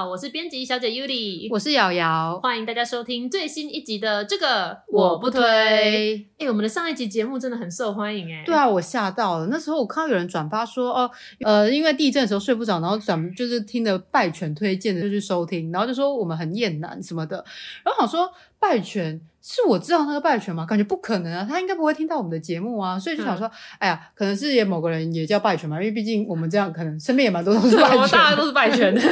[0.00, 5.44] 好，我是编辑小姐 Yuli，我是瑶瑶，欢迎大家收听最新一集的这个我不推。
[5.44, 8.42] 哎、欸，我们的上一集节目真的很受欢迎哎。
[8.46, 9.48] 对啊，我吓到了。
[9.48, 11.10] 那时候我看到有人转发说，哦，
[11.44, 17.44] 呃，因为地震的时候睡不着，然后转就是听的拜犬推荐的就去收听，然后就说我们很厌男什么的。
[17.84, 20.64] 然后想说拜犬是我知道那个拜权吗？
[20.64, 28.96] 感觉不可能啊，他应该不会听到我们的节目啊，所以就想说，嗯、哎呀，可能是也某个人也叫拜权嘛，因为毕竟我们这样可能身边也蛮多都是 败犬，大家都是败犬。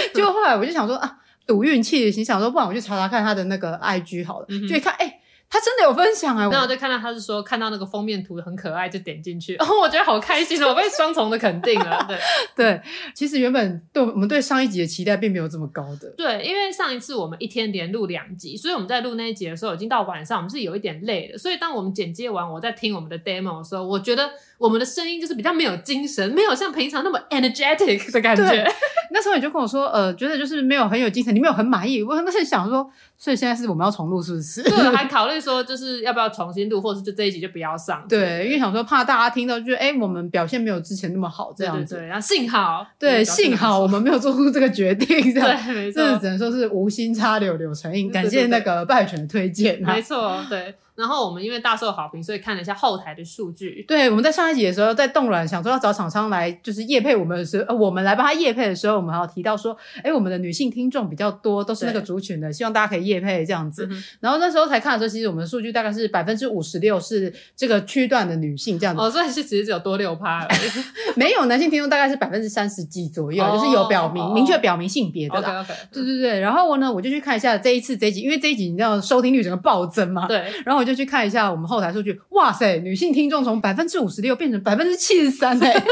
[0.14, 6.50] 结果后来我就想说啊，赌运气，心想说，不然我去查查看他的那个 IG 好了，嗯、就一看，哎、欸，他真的有分享啊、欸。
[6.50, 12.04] 然后我就看到他是说看到那个封面图很可爱，就点进去，然 后我觉得好开心哦，我 被双重的肯定了。
[12.06, 12.18] 对
[12.54, 12.82] 对，
[13.14, 16.10] 其实原本对我们对上一集的期待并没有这么高的。
[16.16, 21.38] 对，因为上一次我们一天连录两集，所以我们在录那一集的时候已经到晚上，我们是有一点累的。
[21.38, 28.70] 所以当我们剪接完，我在听我们的 demo 的时候，我觉得我们的声音就是比较没有精神，没有像平常那么 energetic 的感觉。
[29.10, 32.02] 那时候你就跟我说，呃，觉得就是没有很有精神，你没有很满意。
[32.02, 34.62] 我那时候想说，所以现在是我们要重录，是不是？
[34.62, 38.06] 对， 还考虑说就是要不要重新录，或者是就这一集就不要上。
[38.08, 42.00] 对，因为想说怕大家听到就，哎，我们表现没有之前那么好，这样子。
[42.06, 45.66] 然后幸好，对，幸好我们没有做出这个决定， 这样。
[45.66, 46.00] 对，没错。
[46.00, 49.82] 这只能说是无心插柳柳成荫，感谢那个败犬的推荐。
[49.82, 50.76] 没错，对。
[50.94, 53.84] 然后我们因为大受好评，所以看了一下后台的数据。
[53.86, 63.88] 对，我们在上一集的时候在动卵，想说要找厂商来就是业配我们的时候，呃，我们来帮他业配的时候，我们还有提到说，哎，我们的女性听众比较多，都是那个族群的，希望大家可以业配这样子。
[63.90, 69.00] 嗯、然后那时候才看的时候，其实我们的数据大概是百分之五十六是这个区段的女性这样子。
[69.00, 70.58] 哦，所以是其实只有多六趴而已，
[71.16, 75.62] 没有男性听众大概是百分之三十几左右，哦、就是有表明、哦、明确表明性别的啦。
[75.62, 76.40] Okay, okay, 对对对。
[76.40, 80.26] 然后我呢，我就去看一下这一次这一集，因为这一集你知道收听率整个暴增嘛。
[80.26, 80.38] 对。
[80.66, 81.68] 然后我就去看一下我们。
[81.68, 85.84] 后台数据，哇塞，女性听众从百分之五十六变成百分之七十三哎。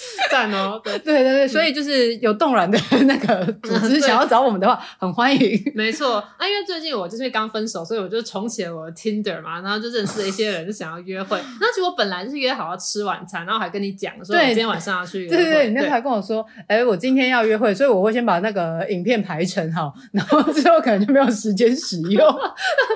[0.30, 5.60] 赞哦，对对对对，所以就是有冻卵的 那个组织想要找我们的话，很欢迎。
[5.74, 11.38] 没错，啊，因为最近我就是刚分手，所以我就重启了我的 Tinder 嘛，然后就认识了一些人，就想要约会。
[11.60, 15.36] 那其实我本来就是约好要吃晚餐，然后还跟你讲说，我今天晚上要去约会。
[15.36, 22.40] 对对对，你那时候还跟我说，哎，我今天要约会，所以我会先把那个影片排成好，然后之后可能就没有时间使用。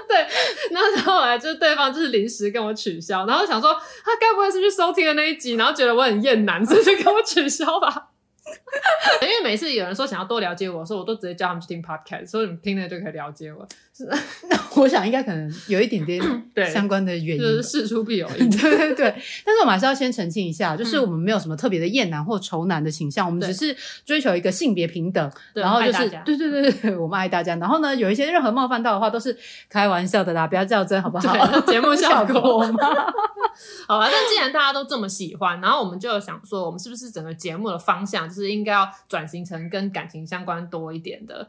[0.08, 0.26] 对，
[0.70, 8.10] 那后来就是对方就是临时跟我取消，然后想说他该不会是去收听的那一集，然后觉得我很厌男，所以就给我取消吧。
[9.22, 13.66] 因为每次有人说想要多了解我，说我都直接叫他们去听 podcast，所以你们听了就可以了解我。
[13.96, 14.04] 是，
[14.50, 16.20] 那我想应该可能有一点点
[16.52, 18.50] 对相关的原因，就是事出必有 因。
[18.50, 27.54] 对对对，但是我们还是要先澄清一下，就是我们没有什么特别的厌男或仇男的倾向，我们只是追求一个性别平等，然后就是对对对对，我们爱大家。
[27.56, 29.36] 然后呢，有一些任何冒犯到的话，都是
[29.68, 31.60] 开玩笑的啦，不要较真，好不好？
[31.60, 32.88] 节目效果嘛。
[33.86, 41.48] 好吧，那既然大家都这么喜欢，然后我们就想说，我们是不是整个节目的方向就是应该要转型成跟感情相关多一点的？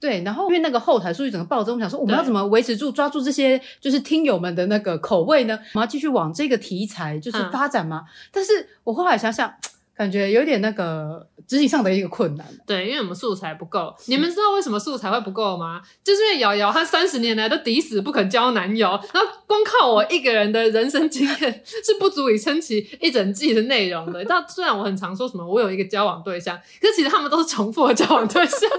[0.00, 5.58] 对，然后因为那个后台数据整个暴增，我们想说我们要怎么维持住、抓住这些就是听友们的那个口味呢？
[5.74, 8.04] 我们要继续往这个题材就是发展吗？
[8.06, 9.52] 嗯、但是我后来想想，
[9.96, 12.46] 感觉有点那个执行上的一个困难。
[12.64, 13.92] 对，因为我们素材不够。
[14.06, 15.82] 你们知道为什么素材会不够吗？
[16.04, 24.24] 就是因为瑶瑶她三十年来都抵死不肯交男友，然后光靠我一个人的人生经验是不足以撑起一整季的内容的。
[24.24, 28.70] 但虽然我很常说什么我有一个交往对象，可是其实他们都是重复的交往对象。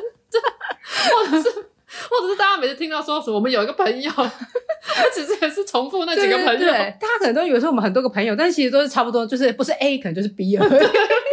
[1.14, 6.58] 或者是，或者是大家每次听到说什么我们有一个朋友， 他其实也是重复那几个朋友。
[6.58, 10.68] 对对对，大家可能都以为说我们很多个朋友，但其实都是差不多，就是不是 A 可能就是 B 了。
[10.70, 10.80] 对，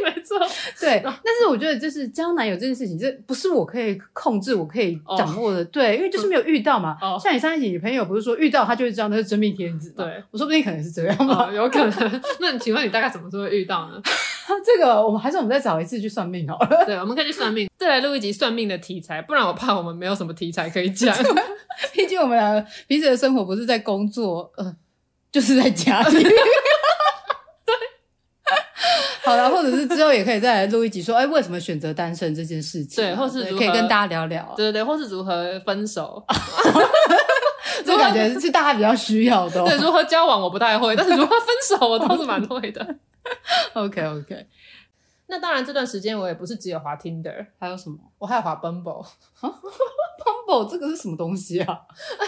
[0.05, 0.39] 没错。
[0.81, 5.59] 对，但是我觉得就是交男友这件事情，这不是我可以控制、我可以掌握的。
[5.59, 5.67] Oh.
[5.73, 6.97] 对，因为就是没有遇到嘛。
[7.00, 7.12] 哦。
[7.12, 7.23] Oh.
[7.23, 9.91] 像你上一集，女朋友不是说遇到他就会知道那是真命天子？
[9.97, 12.23] 对，我说不定可能是这样嘛，oh, 有可能。
[12.41, 14.00] 那你请问你大概什么时候会遇到呢？
[14.64, 16.84] 这个我们还是我们再找一次去算命好了。
[16.84, 21.16] 对，我们可以去算命，再来录一集算命的题材，不然我怕我们没有什么题材可以讲。
[21.93, 24.76] 毕竟我们两个彼此的生活不是在工作，呃，
[25.31, 26.22] 就是在家里。
[26.22, 26.32] 对，
[29.25, 33.04] 好了，或者是之后也可以再来录一集，说，哎，为什么选择单身这件事情？
[33.04, 34.54] 对，或是可以跟大家聊聊。
[34.56, 36.25] 对对对，或是如何分手。
[37.84, 39.62] 这感觉是大家比较需要的。
[39.64, 42.96] 对，如何交往我不太会，但是如何分手我倒是蛮会的。
[43.75, 44.46] OK OK，
[45.26, 47.99] 那当然这段时间我也不是只有滑 Tinder，还有什么？
[48.19, 49.06] 我还有滑 Bumble。
[49.40, 51.81] Bumble 这个是什么东西啊？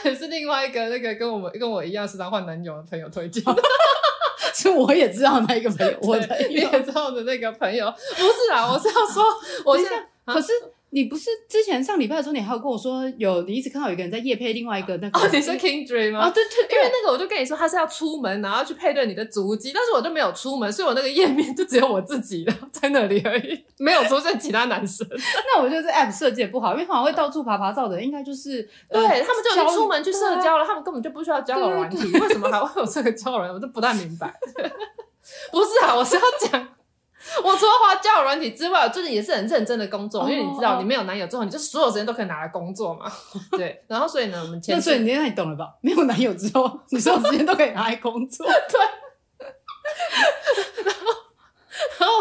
[0.04, 3.62] 也 是另外一个那个跟我们跟我一样时常换男友的朋友推荐的。
[4.54, 9.22] 是我也知道那一个朋友，我的你也知道的那个朋友，不是啊，我是要说，
[9.64, 10.52] 我现在可是。
[10.90, 15.20] 你不是之前上礼拜的时候，你还有跟我说有你一直看到有一个人在夜配另外一个那个？
[15.20, 16.20] 哦，你是 Kindred 吗？
[16.20, 25.06] 啊，对对，因为那个我就跟你说他是要出门，然后去配对你的足迹，但是我就没有出门，所以我那个页面就只有我自己的在那里而已，没有出现其他男生。
[25.46, 33.54] 那我觉得这 app 设计也不好，因为好像会到处爬爬照的，应该就是对他们就已经出门去社交了，他们根本就不需要交友软体，为什么还会有这个交友软体？
[33.54, 34.34] 我就不太明白。
[35.52, 36.68] 不是啊，我是要讲。
[37.42, 43.10] 我除了花交友软体之外，我最近也是很认真的工作，因为你知道，你没有男友之后，你就所有时间都可以拿来工作嘛。
[43.58, 45.74] 对，然后所以呢，我们前那所以你你懂了吧？
[45.82, 48.46] 没有男友之后，你所有时间都可以拿来工作。
[48.46, 48.78] 对。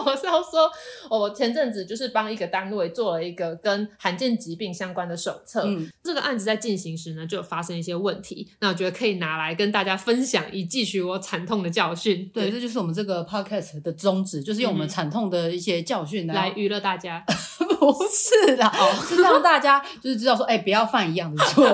[0.06, 0.70] 我是要说，
[1.10, 5.64] 我前阵子就是帮一个单位做了一个跟罕见疾病相关的手册。
[5.66, 8.50] 嗯，这个案子在进行时呢，就有发生一些问题。
[8.60, 12.30] 那我觉得可以拿来跟大家分享，以汲取我惨痛的教训。
[12.34, 17.24] 对，这就是我们这个 podcast 的宗旨，就是用我们惨痛的一些教训来娱乐大家。
[17.78, 18.70] 不是的，
[19.08, 21.64] 是让大家就是知道说，哎，不要犯一样的错。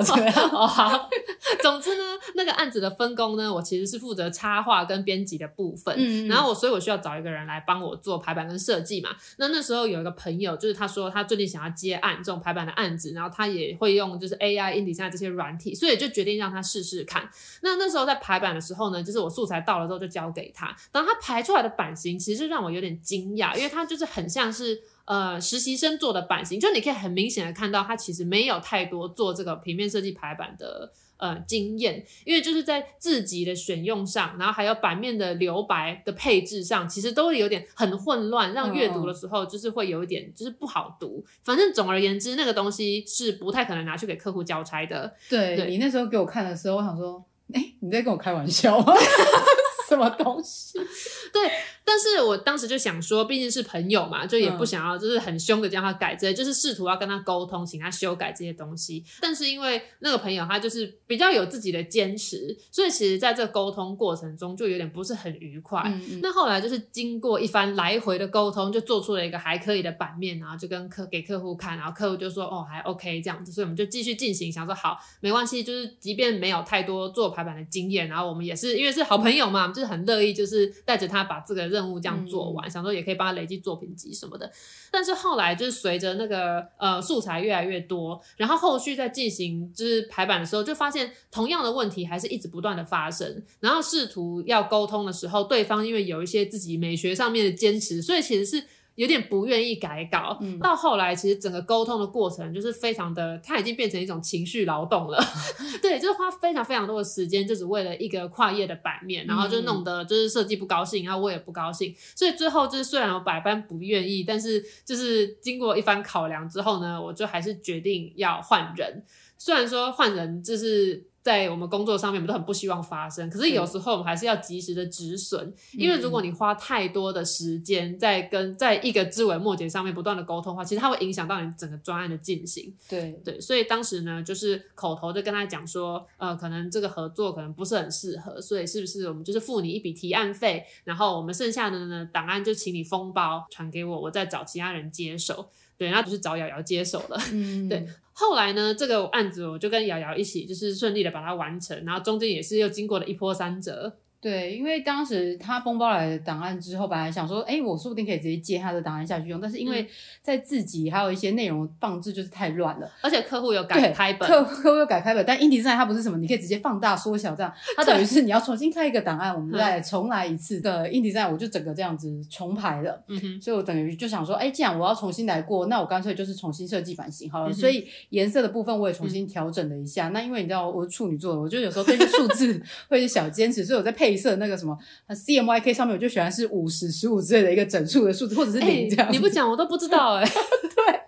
[1.62, 5.94] 总之呢，那个案子的分工呢，我其实是负责插画跟编辑的部分。
[5.98, 9.16] 嗯，然后我，所以我需要找一个人来帮我做排版跟设计嘛。
[9.38, 17.28] 那那时候有一个朋友，就是他说他最近想要接案这种排版的案子，然后他也会用就是 AI、i n d e s i 这些软体，所以就决定让他试试看。
[17.62, 24.82] 那那时候在排版的时候呢，就是我素材到了之后就交给他，然后他排出来的版型其实让我有点惊讶，因为他就是很像是。
[25.06, 30.90] 呃，实习生做的版型，就你可以很明显的看到，他其实没有太多做这个平面设计排版的
[31.24, 41.24] 呃经验，因为就是在字级的选用上，然后还有版面的留白的配置上，其实都会有点很混乱，让阅读的时候就是会有一点就是不好读。
[41.42, 45.14] 反正总而言之，那个东西是不太可能拿去给客户交差的。
[45.30, 47.24] 对，对你那时候给我看的时候，我想说，
[47.54, 48.92] 哎、欸，你在跟我开玩笑吗？
[49.88, 50.78] 什么东西？
[51.32, 51.50] 对。
[51.84, 59.04] 但是我当时就想说，毕竟是朋友嘛，就也不想要就是很凶的叫他改这些，就是试图要跟他沟通，请他修改这些东西。
[59.20, 65.82] 但是因为那个朋友他就是比较有自己的坚持，所以其实在这沟通过程中就有点不是很愉快。
[65.86, 66.20] 嗯嗯。
[66.22, 84.50] 那后来就是经过一番来回的沟通，就做出了一个还可以的版面，然后就跟客给客户看，然后客户就说哦还 OK 这样子，所以我们就继续进行，想说好没关系，就是即便没有太多做排版的经验，然后我们也是因为是好朋友嘛，就是很乐意就是带着他把这个任务这样做完，嗯、想说也可以帮他累积作品集什么的。
[84.90, 93.42] 但是后来就是随着那个呃素材越来越多，然后后续在进行就是排版的时候，就发现同样的问题还是一直不断的发生。
[93.60, 98.64] 然后试图要沟通的时候，对方因为有一些自己美学上面的坚持，所以其实是。
[98.96, 105.18] 有点不愿意改稿，嗯、到后来其实整个沟通的过程就是非常的，它已经变成一种情绪劳动了。
[105.82, 111.94] 对，就是花非常非常多的时间，就只为了一个跨页的版面，然后就弄得就是设计不高兴，然后我也不高兴。
[112.14, 119.02] 所以最后就是虽然我百般不愿意，但是就是经过一番考量之后呢，我就还是决定要换人。
[119.36, 121.04] 虽然说换人就是。
[121.24, 123.30] 在我们工作上面，我们都很不希望发生。
[123.30, 132.70] 可是有时候我们还是要及时的止损，嗯、因为如果你花太多的时间在跟在一个枝微末节上面不断的沟通的话，其实它会影响到你整个专案的进行。
[132.86, 145.48] 对对，所以当时呢，就是口头就跟他讲说，呃，可能这个合作可能不是很适合，所以是不是我们就是付你一笔提案费，然后我们剩下的呢档案就请你封包传给我，我再找其他人接手。
[145.76, 147.18] 对，然后就是找瑶瑶接手了。
[147.32, 147.86] 嗯，对。
[148.12, 151.84] 后来呢，这个案子我就跟瑶瑶一起，就是顺利的把它完成。
[151.84, 153.96] 然后中间也是又经过了一波三折。
[154.24, 159.86] 对，因为当时他封包来的档案之后，本来想说，哎，我说不定可以直接接他的档案下去用，但是因为
[160.22, 180.08] 在自己还有一些内容放置就是太乱了，而且客户有改开本，客客户有改开本，但 InDesign 它不是什么，你可以直接放大缩小这样，它等于是你要重新开一个档案，我们再重来一次的 InDesign，我就整个这样子重排了，嗯哼，所以我等于就想说，哎，既然我要重新来过，那我干脆就是重新设计版型好了，所以颜色的部分我也重新调整了一下。
[180.08, 184.76] 那因为你知道我是处女座，我就有时候对于数字 会是小坚持，所以我在配色那个什么。
[185.08, 189.12] CMYK 上面我就喜欢是五十、十五之类的一个整数的数字，或者是零这样、欸。
[189.12, 190.30] 你不讲我都不知道哎、欸。
[190.74, 191.00] 对，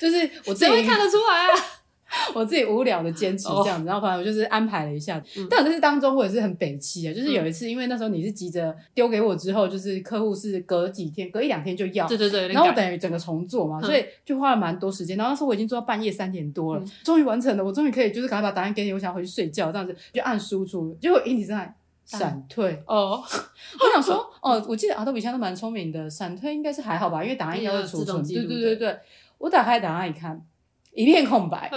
[0.00, 1.72] 就是我自己会看得出来啊。
[2.32, 5.22] 我自己无聊的坚持这样子，然后反正我就是安排了一下。
[5.36, 12.06] 嗯、但我这是当中我也是很北气啊，就是有一次，因为那时候你是急着丢给我之后，就是客户是隔几天、隔一两天就要。
[12.06, 12.48] 对对对。
[12.48, 15.16] 然后我等于整个重做嘛，所以就花了蛮多时间。
[15.16, 21.72] 然后那时候我已经做到半夜三点多了，嗯、终于完成了，我终于可以就是赶快把答案给你，我想回去睡觉这样子，就按输出，结果 InDesign。
[22.06, 28.24] 闪退哦， 我想说哦，我记得 Adobe 现在都蛮聪明的，闪退应该是还好吧，因为档案应该会储存。
[28.24, 28.98] 对对对对，
[29.38, 30.40] 我打开档案一看，
[30.92, 31.70] 一片空白。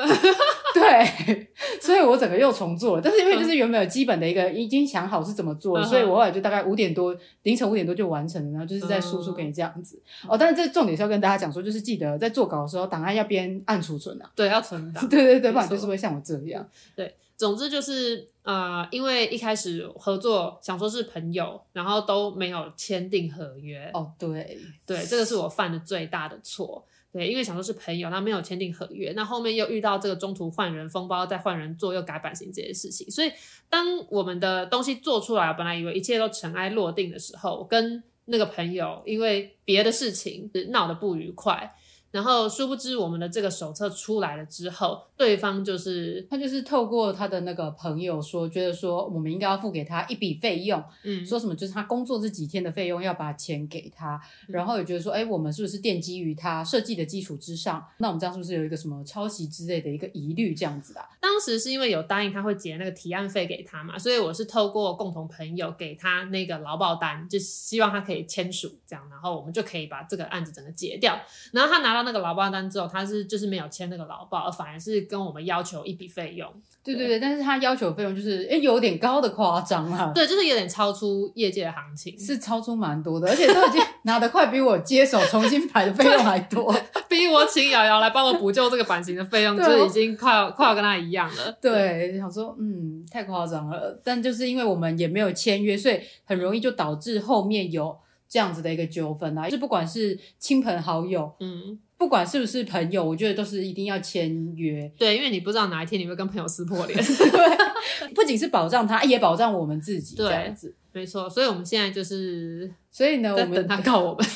[0.72, 1.48] 对，
[1.82, 3.02] 所以我整个又重做了。
[3.04, 10.00] 但是因为就是原本有基本的一个已经想好是怎么做了，所以我后来就大概五点多凌晨五点多就完成了，然后就是在输出给你这样子。
[10.28, 14.30] 哦，但是这重点是要跟大家讲说，就是记得在做稿的时候，档案要边按储存啊。
[14.36, 15.06] 对，要存档。
[15.10, 16.64] 对对对，不然就是会像我这样。
[16.96, 23.90] 对，总之就是呃，因为一开始合作想说是朋友，然后都没有签订合约。
[23.94, 26.86] 哦，对对，这个是我犯的最大的错。
[27.14, 33.32] 对，因为想说是朋友，他没有签订合约，那后面又遇到这个中途换人风暴，再换人做又改版型这些事情，所以
[33.70, 41.74] 当我们的东西做出来，本来以为一切都尘埃落定的时候，跟那个朋友因为别的事情闹得不愉快。
[42.12, 57.86] 然后殊不知，我们的这个手册出来了之后，对方就是他就是透过他的那个朋友说，觉得说我们应该要付给他一笔费用，嗯，说什么就是他工作这几天的费用要把钱给他，然后也觉得说，哎，我们是不是奠基于他设计的基础之上？
[58.00, 61.06] 那我们这样是不是有一个什么抄袭之类的一个疑虑这样子啊？
[61.22, 71.16] 当时是因为有答应他会结那个提案费给他嘛，所以我是透过共同朋友给他那个劳保单，就希望他可以签署这样，然后我们就可以把这个案子整个结掉，
[71.52, 71.99] 然后他拿到。
[72.04, 76.50] 那个劳报单之后，他是就是没有签那个劳报，而反而是跟我们要求一笔费用。
[76.84, 80.12] 对对对，但是他要求费用就是诶有点高的夸张啊。
[80.16, 86.74] 对，就是有点超出业界的行情，是超出蛮多的，而且都已经 拿得快比我接手重新排的费用还多，
[87.08, 91.52] 比我请瑶瑶来帮我补救这个版型的费用， 就已经快要快要跟他一样了。
[91.62, 97.96] 对，想说嗯，太夸张了，但就是因为我们也没有签约，所以很容易就导致后面有
[98.28, 101.78] 这样子的一个纠纷啊，就是不管是亲朋好友，嗯。
[102.00, 104.90] 不管是不是朋友，我觉得都是一定要签约。
[104.98, 106.98] 对，因为你不知道哪一天你会跟朋友撕破脸。
[107.04, 110.16] 对，不仅是保障他，也保障我们自己。
[110.16, 111.30] 对，这样子没错。
[111.30, 114.26] 所以我们现在就是，所以呢，我们等他告我们。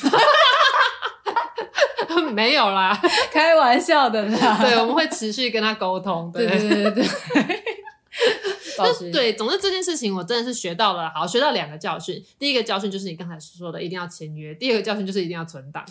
[2.34, 2.94] 没有啦，
[3.32, 4.58] 开玩笑的啦。
[4.60, 6.30] 对，我们会持续跟他沟通。
[6.32, 7.04] 对对对对。
[9.12, 12.22] 对，总之这件事情我真的是学到了，好，学到两个教训。
[12.38, 15.84] 第一个教训就是你刚才说的，一定要签约；第二个教训就是一定要存档。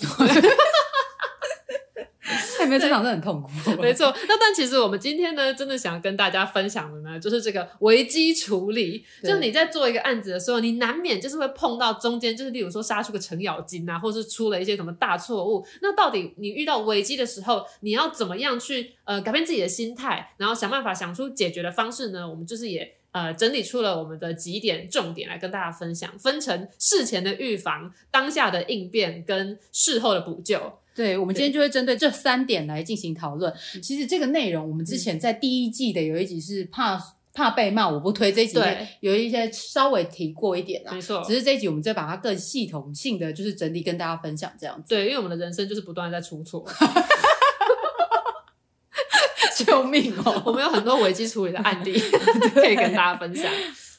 [2.64, 3.50] 有没有这场真的很痛苦？
[3.82, 9.06] 没错，那但其实我们今天呢，真的想跟大家分享的呢，就是这个危机处理。
[9.24, 15.66] 就是你在做一个案子的时候，你难免就是会碰到中间，就是例如说杀出个程咬金啊，或是出了一些什么大错误。
[15.82, 22.28] 那到底你遇到危机的时候，你要怎么样去呃改变自己的心态，然后想办法想出解决的方式呢？
[22.30, 30.74] 我们就是也呃整理出了我们的几点重点来跟大家分享，分成事前的预防、当下的应变跟事后的补救。
[30.96, 33.54] 对，我们今天就会针对这三点来进行讨论。
[33.82, 37.02] 其实这个内容，我们之前在第一季的有一集是怕
[37.34, 38.60] 怕被骂，我不推这一集，
[39.00, 40.94] 有一些稍微提过一点啦。
[40.94, 44.90] 没错，只是这一集我们再把它更系统性的就是整理跟大家分享这样子。
[44.90, 46.64] 对，因为我们的人生就是不断在出错。
[49.56, 50.42] 救命哦！
[50.46, 51.94] 我们有很多危机处理的案例
[52.56, 53.46] 可以跟大家分享。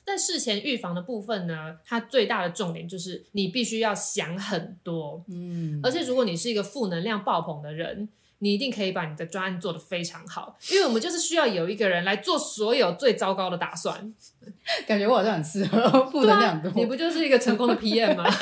[0.04, 8.08] 在事前预防的部分呢，它最大的重点就是你必须要想很多，嗯，而且如果你是一个负能量爆棚的人，
[8.38, 14.14] 你一定可以把你的专案做得非常好，因为我们就是需要有一个人来做所有最糟糕的打算。
[14.86, 18.24] 感觉我好像很适合负能量多，你不就是一个成功的 PM 吗？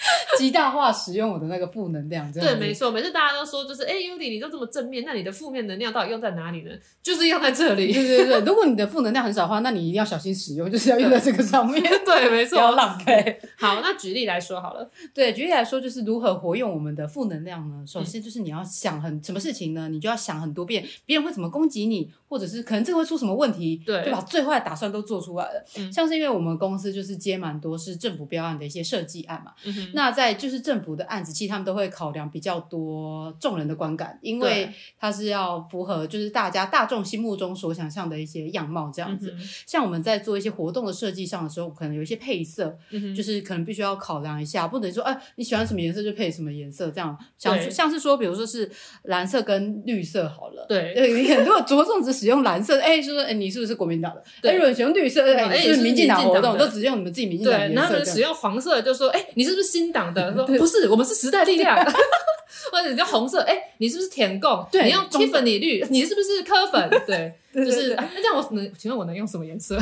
[0.38, 2.90] 极大化使用我的那个负能量，这样对，没错。
[2.90, 6.70] 每次大家都说，就是哎，Yuli，你都这么正面，那你的负面能量到底用在哪里呢？
[7.02, 7.92] 就是用在这里。
[7.92, 11.82] 对对对，如果你的负能量很少的话，那你一定要小心使用，就是要用在这个上面。
[12.04, 13.40] 对，没错，不要浪费。
[13.58, 14.90] 好，那举例来说好了。
[15.12, 17.84] 对，举例来说，就是如何活用我们的负能量呢？
[17.86, 19.88] 首先就是你要想很什么事情呢？
[19.88, 25.62] 你就要想很多遍，别人会怎么攻击你，或者是可能这个会出什么问题，对，就把最坏的打算都做出来了。
[25.76, 30.60] 嗯，像是因为我们公司就是接蛮多是政府标案的一些设计案嘛，嗯，那在就是。
[30.70, 39.34] 政府的案子，其实他们都会考量比较多众人的观感，因为它是要符合就是大家大众心目中所想象的一些样貌这样子。
[39.36, 47.18] 嗯、像我们在做一些活动的设计上的时候，可能有一些配色，嗯、就是可能必须要考量一下，不能说哎你喜欢什么颜色就配什么颜色这样。
[47.36, 48.70] 像像是说，比如说是
[49.04, 54.50] 蓝色跟绿色好了，对，你可能如果着重只使用蓝色，哎，就说哎你是不是国民党的？
[54.50, 57.74] 哎，如果使用绿色，哎，你是民进党活动，都只用你们自己民进党颜色。
[57.74, 60.32] 然后使用黄色，就说哎你是不是新党的？
[60.36, 61.76] 说不是，我们是时代力量，
[62.72, 64.66] 或者你叫红色，哎、欸，你是不是舔共？
[64.70, 66.90] 对，你用 Tiffany 绿，你是不是柯粉？
[67.06, 69.78] 对，对就是那、啊、这样我能，请问我能用什么颜色？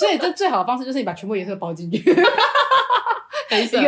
[0.00, 2.02] 所以这最好的方式就是你把全部颜色包进去，
[3.48, 3.78] 黑色。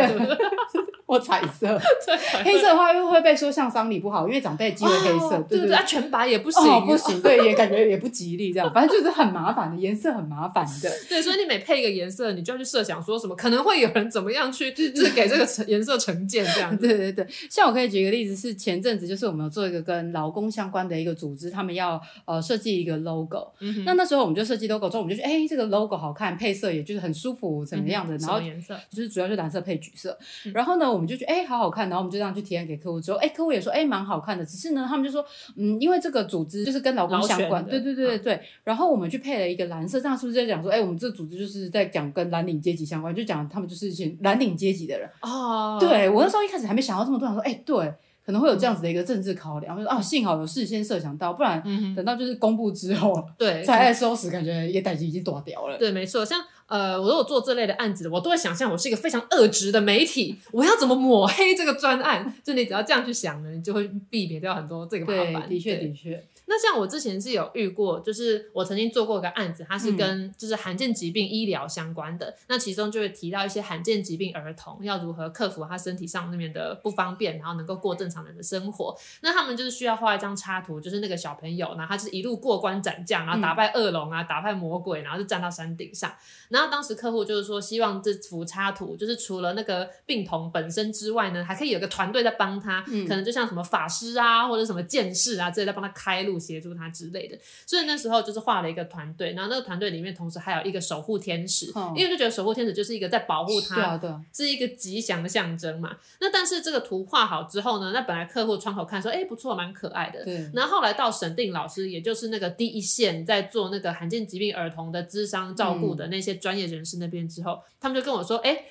[1.07, 1.67] 或彩色。
[2.05, 5.37] 对黑色的话又会被说像丧礼不好，因为长辈忌讳黑色。
[5.47, 10.91] 对对对，全白也不行，不行，对，也感觉也不吉利，这样， 反正就是很麻烦的颜色，很麻烦的。
[11.07, 16.75] 对，所以你每配一个颜色，你就要去设想说什么可能会有人怎么样去，就是给这个颜色成见这样。
[16.77, 23.51] 对对对，像我可以举一个例子，是前阵子就是我们有做一个跟劳工相关的一个组织，他们要呃设计一个 logo，
[23.85, 28.75] 那那时候我们就设计 logo 之后，我们就觉得哎，这个 logo 好看，配色也就是很舒服，怎么样的，然后颜色？
[28.89, 30.17] 就是主要就蓝色配橘色，
[30.53, 35.23] 然后呢，我们就觉得哎，好好看，然后我们就这样去提案给客户之后，哎，客户也说哎，蛮好看的，只是呢，他们就说
[35.55, 47.93] 嗯，因为这个组织就是跟劳工相关，对对对对对，然后我们去配了一个蓝色，这样是不是在讲说，哎，我们这个组织就是在讲跟蓝领阶级相关，就讲他们就是一些蓝领阶级的人哦，对，我那时候一开始还没想到这么多，想说哎，对。
[48.25, 51.61] 可能会有这样子的一个政治考量，就说啊，幸好有事先设想到，不然
[51.95, 55.77] 等到就是公布之后，对，才来收拾，感觉也代志已经大掉了。
[55.77, 62.33] 对，没错，像呃，我如果做这类的案子，我都会想象我是一个非常恶质的媒体，我要怎么抹黑这个专案？
[62.43, 65.49] 就你只要这样去想呢，你就会避免掉很多这个麻烦。
[65.49, 66.25] 的确，的确。
[66.47, 72.27] 那像我之前是有遇过，就是我曾经做过一个案子，它是跟就是罕见疾病医疗相关的。
[72.27, 78.95] 嗯、那其中就会提到一些罕见疾病儿童要如何克服他身体上那边的不方便，然后能够过正常人的生活。
[79.21, 86.13] 那他们就是需要画一张插图，就是那个小朋友，然后他就是一路过关斩将，然后打败恶龙啊，打败魔鬼，然后就站到山顶上。
[86.55, 97.37] 然后当时客户就是说，希望这幅插图就是除了那个病童本身之外呢，还可以有个团队在帮他，嗯、可能就像什么法师啊，或者什么剑士啊，这些在帮他开路，协助他之类的。
[97.65, 103.99] 所以那时候就是画了一个团队，然后那个团队里面同时还有一个守护天使，哦、因为就觉得守护天使就是一个在保护他，
[104.33, 105.97] 是一个吉祥的象征嘛。
[106.21, 110.23] 那但是这个图画好之后呢，那本来客户窗口看说，哎，不错，蛮可爱的。
[110.23, 110.49] 对。
[110.53, 118.65] 然后后来到审定老师，也就是那个第一线在做那个罕见疾病儿童的智商照顾的那些专业人士那边之后，嗯、他们就跟我说，哎。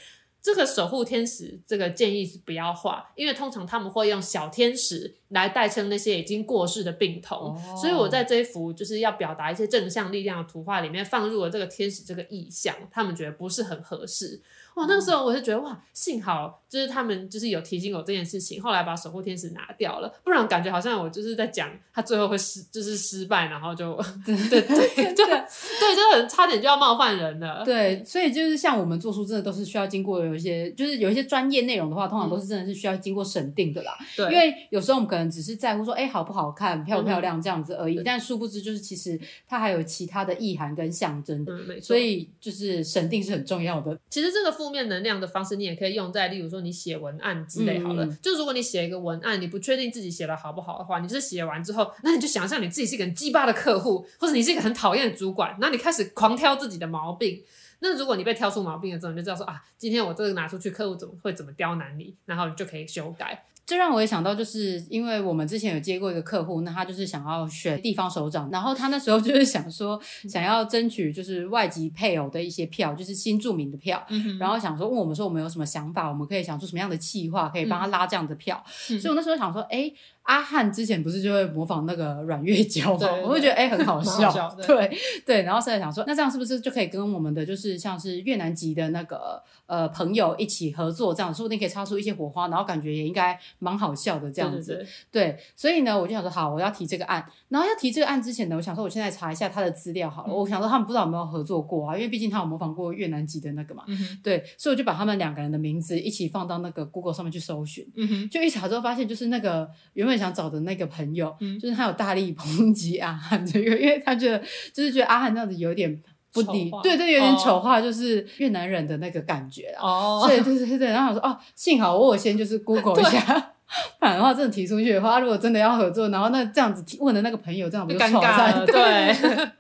[0.45, 14.43] 这个守护天使，这个建议是不要画，因为通常他们会用小天使来代称那些已经过世的病童，哦、所以我在这一幅就是要表达一些正向力量的图画里面放入了这个天使这个意象，他们觉得不是很合适。
[14.75, 23.95] 哇，那个时候我就觉得哇，幸好就是他们就是有提醒我这件事情，后来把守护天使拿掉了，不然感觉好像我就是在讲他最后会失，就是失败，然后就
[24.27, 27.65] 对对对，就对，就很差点就要冒犯人了。
[27.65, 33.97] 对，所以就是像我们做书真的都是需要经过有一些，就是有一些专业内容的话，通常都是真的是需要经过审定的啦。
[34.17, 41.53] 对，因为有时候我们可能只是在乎说，哎，好不好看，漂不漂亮这样子而已，但殊不知就是其实它还有其他的意涵跟象征的。
[41.53, 41.87] 嗯，没错。
[41.87, 43.97] 所以就是审定是很重要的。
[44.11, 48.05] 其实这个负面能量的方式，你也可以用在，例如说你写文案之类好了。
[48.05, 57.43] 嗯、就如果你写一个文案，你不确定自己写的好不好的话，你就是写完之后，那你就想象你自己是一个很鸡巴的客户，或者你是一个很讨厌的主管，然后你开始狂挑自己的毛病。
[57.81, 63.45] 那如果你被挑出毛病了之后，你就知道说啊，今天我这个拿出去，客户怎么会怎么刁难你，然后你就可以修改。
[63.67, 79.93] 这让我也想到，就是因为我们之前有接过一个客户，那他就是想要选地方首长，然后他那时候就是 想说，想要争取就是外籍配偶的一些票，就是新住民的票，嗯、然后想说问我们说我们有什么想法，我们可以想出什么样的计划，可以帮他拉这样的票，嗯、所以我那时候想说，哎。
[80.25, 83.09] 阿汉之前不是就会模仿那个阮月娇吗？
[83.23, 94.75] 我会觉得哎、欸、很好笑，好笑 对对，然后现在想说，那这样是不是就可以跟我们的就是像是越南籍的那个呃朋友一起合作，这样说不定可以擦出一些火花，然后感觉也应该蛮好笑的这样子。
[94.75, 97.25] 对，对，对，对，所以呢，我就想说好，我要提这个案。
[97.49, 100.33] 然后要提这个案之前呢，我想说我现在查一下他的资料好了。
[100.33, 103.85] 嗯、我想说他们不知道有没有合作过啊，因为毕竟他有模仿过越南籍的那个嘛。
[103.89, 107.87] 嗯、对，所以我就把他们两个人的名字一起放到那个 Google 上面去搜寻。
[107.95, 110.85] 嗯哼，就一查之后发现，就是那个原本想找的那个。
[110.95, 114.39] 朋友，嗯、就是他有大力抨击阿汉这个，因为他觉得
[114.73, 116.01] 就是觉得阿汉这样子有点
[116.33, 123.54] 不理，化对对，有点丑化，就是越南人的那个感觉哦，对对对对，然后我说哦，幸好我有先就是 Google 一下。
[123.99, 128.67] 不然的话，真的提出去的话，如果真的要合作，然后那这样子问的那个朋友，这样不就尴尬了？
[128.67, 129.51] 对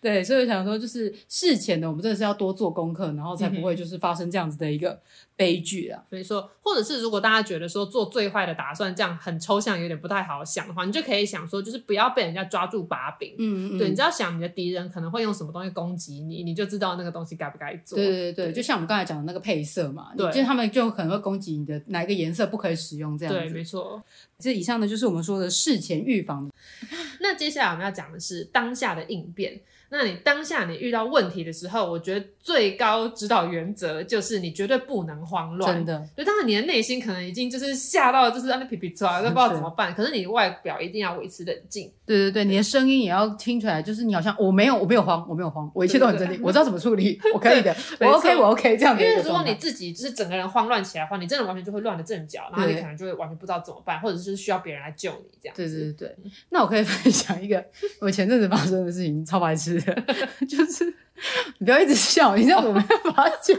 [0.00, 4.98] 对， 所以我想说，就是事前的，我们真的是要多做功课，然后才不会就是发生这样子的一个
[5.36, 6.02] 悲剧啊。
[6.08, 13.34] 没错，或者是如果大家觉得说做最坏的打算，这样很抽象，有点不太好想的话，你就可以想说，就是不要被人家抓住把柄。
[13.38, 17.96] 嗯嗯，对，你只要想你的敌人可能会用什么东西攻击你，你就知道那个东西该不该做。
[17.96, 23.40] 对对就像我们刚才讲的那个配色嘛，对，就他们就可能会攻击你的哪一个颜色不可以使用这样子。
[23.40, 24.02] 对，没错。
[24.38, 26.50] 这以上呢，就是我们说的事前预防。
[27.20, 29.60] 那接下来我们要讲的是当下的应变。
[29.90, 35.74] 那你当下你遇到问题的时候，我觉得最高指导原则就是你绝对不能慌乱。
[35.74, 39.94] 真的，就当然你的内心可能已经就是吓到，就是让你皮皮剉，都不知道怎么办。
[39.94, 41.90] 可是你外表一定要维持冷静。
[42.06, 48.98] 对对对，你的声音也要听出来，就是你好像我没有，我没有慌，我没有慌，我一切都很镇定，我知道怎么处理，我可以的， 我 OK，我 OK 这样。
[48.98, 55.54] 因为如果你自己就是整个人慌乱起来的话，你真的完全就会乱了阵脚，然后你可能就会完全不知道怎么办，或者是需要别人来救你这样。
[55.56, 56.16] 对对对，
[56.50, 57.64] 那我可以分享一个
[58.00, 59.92] 我前阵子发生的事情，超白痴就。
[60.46, 60.84] 就是
[61.58, 63.56] 你不要一直笑，你这样我没办法讲。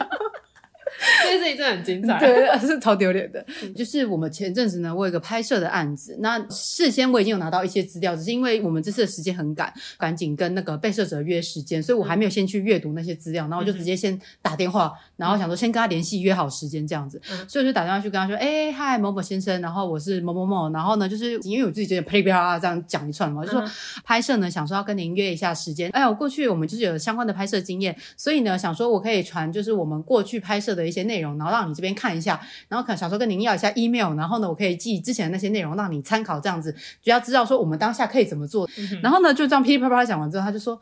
[1.23, 3.43] 这件事情真的很精彩，对， 是超丢脸的。
[3.63, 23.63] 嗯、就是我们前阵子呢，我有一个拍摄的案子，那事先我已经有拿到一些资料，只是因为我们这次的时间很赶，赶紧跟那个被摄者约时间，所以我还没有先去阅读那些资料，然后我就直接先打电话，然后想说先跟他联系约好时间这样子，嗯、所以我就打电话去跟他说，哎、欸，嗨，某某先生，然后我是某某某，然后呢，就是因为我自己有点噼里啪啦这样讲一串嘛，就说
[24.03, 31.71] 拍摄呢，想说要跟您约一下时间，哎，我过去我们就是有相关的拍摄经验，所以呢，想说我可以传就是我们过去拍摄的一些内容，然后让你。
[31.73, 38.69] 这边看一下，然后可能想说跟您要一下 email，然后呢，我可以寄之前的那些内容让你参考，这样子就要知道说我们当下可以怎么做。
[38.77, 40.79] 嗯、然后呢，就这样噼里啪啦讲完之后，他就说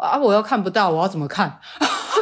[0.00, 1.58] 啊，我又看不到，我要怎么看？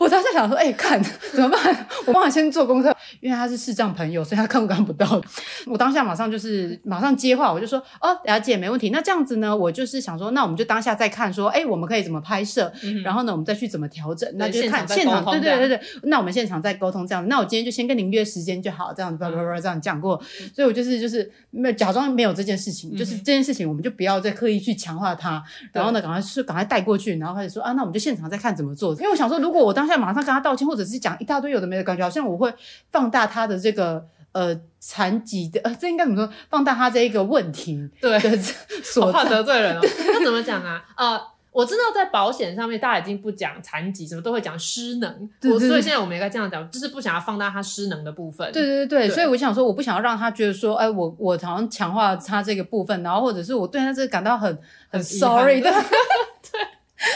[0.00, 0.98] 我当时想说，哎、欸，看
[1.34, 1.86] 怎么办？
[2.06, 5.20] 我忘了先做功课，因为他是视障朋友，所以他看不看不到。
[5.66, 8.88] 我当下马上就是马上接话，我就说，哦，了解，没问题。
[8.88, 12.72] 那这样子呢，我就是想说，那我们就当下再看，说，哎、欸，我们可以怎么拍摄？
[12.82, 14.26] 嗯、然后呢，我们再去怎么调整？
[14.36, 15.80] 那就看现场，对对对对。
[16.04, 17.28] 那我们现场再沟通这样。
[17.28, 20.18] 那我今天就先跟您约时间就好，这样子叭叭叭这样讲过。
[20.54, 25.44] 所以我就是就是没假装没有这件事情，就是这件事情我们就不要再刻意去强化它。
[25.72, 28.94] 然后呢，赶快是赶快带过去，然后开始说啊，那我们就现场再看怎么做。
[28.94, 32.52] 因为我想说，如果我当在马上跟他道歉，或者是讲一大堆有的没的，感觉好像我会
[32.90, 36.32] 放大他的这个呃残疾的呃，这应该怎么说？
[36.48, 38.18] 放大他这一个问题，对，
[38.82, 39.80] 所怕得罪人哦。
[39.82, 40.82] 那怎么讲啊？
[40.96, 41.20] 呃，
[41.52, 45.28] 我知道在保险上面，大家已经不讲残疾，什么都会讲失能。
[45.42, 48.50] 我所以现在我们应该这样讲，就是不想要放大他失能的部分。
[48.52, 54.56] 对对对对，所以我想说，我不想要让他觉得说，哎，我我好像强化他这个部分，然后或者是我对他这个感到很
[54.88, 55.72] 很 sorry 的。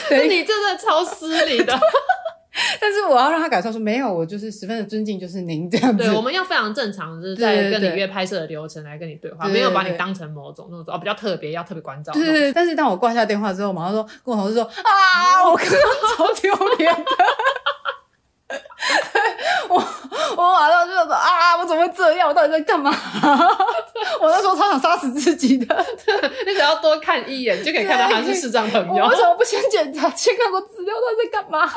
[0.09, 1.73] 对， 你真的超失礼的。
[2.81, 6.05] 但是我要让他感受说，没有，我就是十分的尊敬，就是您这样子。
[6.05, 12.12] 对，我们要非常正常，就是在跟你约拍摄的流程来跟你对话，没有把你当成某种那种哦比较特别，要特别关照。
[12.12, 12.53] 对。
[12.53, 15.79] 但是当我挂下电话之后，马上说跟我同事说啊， 我刚刚
[16.17, 17.11] 超丢脸的。
[19.69, 19.85] 我
[20.37, 22.29] 我马上就说啊，我怎么会这样？
[22.29, 22.91] 我到底在干嘛？
[24.21, 25.87] 我那时候超想杀死自己的。
[26.47, 29.05] 你只要多看一眼，就可以看到他是视障朋友。
[29.05, 31.71] 我为什么不先检查、先看过资料，到底在干嘛？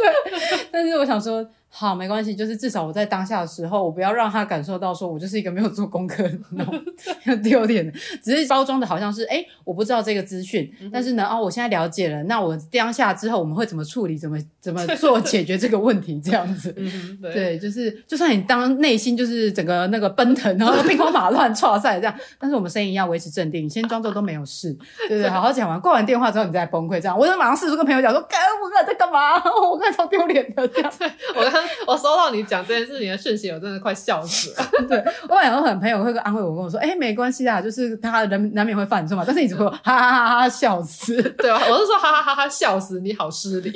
[0.00, 1.44] 对，但是我想说。
[1.72, 6.74] 好，没关系，就是至少我在当下的时候，我不要让他感受到说我就是一个没有做功课的那种
[7.44, 24.72] 丢脸的，只是包装的好像是哎、欸，我不知道这个资讯，嗯、但是呢，哦，我现在了解了，那我当下之后我们会怎么处理，怎么怎么做解决这个问题，这样子，嗯、对，对，就是就算你当内心就是整个那个奔腾，然后兵荒马乱、 剉赛这样，但是我们声音要维持镇定，你先装作都没有事，
[25.08, 25.30] 对不对？
[25.30, 29.36] 好好讲完，挂完电话之后你再崩溃，这样，我就马上试图跟朋友讲说，干，我刚才在干嘛？
[29.70, 31.59] 我刚才超丢脸的，这样，对我刚。
[31.86, 34.70] 我收到你讲这件事情的讯息，我真的快笑死了。
[34.88, 41.62] 对，我有很多朋友会安慰我，跟我说：“哎、欸，没关系啊，就是他人难免会犯错嘛。”但是你只会 哈哈哈哈笑死，对吧？
[41.68, 43.70] 我是说哈哈哈哈笑死，你好失礼。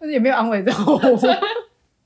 [0.00, 1.00] 对，也没有安慰到我。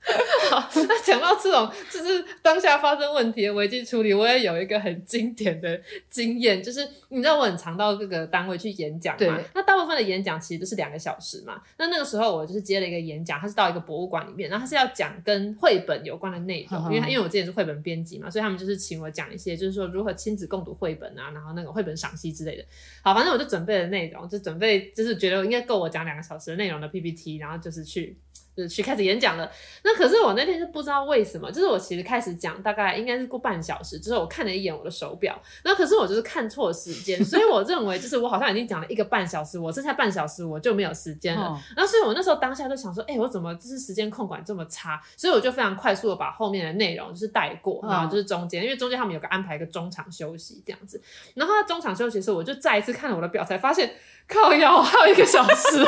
[0.50, 11.62] 好，那讲到这种就是当下发生问题的危机处理，我也有一个很经典的经验，就是你知道我很常到各个单位去演讲嘛，对那大部分的演讲其实都是两个小时嘛。
[11.78, 22.64] 那那个时候我就是接了一个演讲，他是到一个博物馆里面，然后他是要讲跟绘本有关的内容，因为因为我之前是绘本编辑嘛，所以他们就是请我讲一些，就是说如何亲子共读绘本啊，然后那个绘本赏析之类的。
[23.02, 28.18] 好，反正我就准备了内容，就准备就是觉得应该够我讲两个小时的内容的 PPT，然后就是去。
[28.54, 29.50] 就是去开始演讲了，
[29.82, 41.46] 那可是我那天就不知道为什么，就是我其实开始讲大概应该是过半小时之后，我看了一眼我的手表，那可是我就是看错时间，所以我认为就是我好像已经讲了一个半小时，我剩下半小时我就没有时间了。
[41.46, 45.00] 哦、然后所以我那时候当下就想说，哎、欸，我怎么就是时间控管这么差？
[45.16, 51.00] 所以我就非常快速的把后面的内容就是带过，然后就是中间，因为中间他们有个安排一个中场休息这样子，
[51.34, 53.94] 然后在中场休息的时候，我就再一次看了我的表，才发现
[54.28, 55.82] 靠腰还有一个小时。